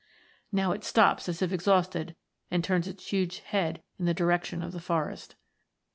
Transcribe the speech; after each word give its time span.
Now 0.51 0.71
it 0.71 0.83
stops 0.83 1.29
as 1.29 1.43
if 1.43 1.53
exhausted, 1.53 2.15
and 2.49 2.63
turns 2.63 2.87
its 2.87 3.05
huge 3.05 3.41
head 3.41 3.83
in 3.99 4.05
the 4.05 4.15
direction 4.15 4.63
of 4.63 4.71
the 4.71 4.81
forest. 4.81 5.35